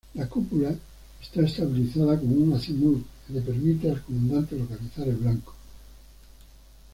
[0.15, 0.73] La cúpula
[1.21, 5.53] está estabilizada con un azimut le permite al comandante localizar el blanco.